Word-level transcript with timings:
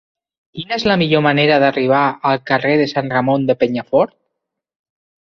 Quina 0.59 0.77
és 0.81 0.85
la 0.91 0.95
millor 1.01 1.23
manera 1.25 1.59
d'arribar 1.65 2.01
al 2.31 2.41
carrer 2.51 2.75
de 2.83 2.91
Sant 2.97 3.15
Ramon 3.17 3.49
de 3.53 3.61
Penyafort? 3.63 4.21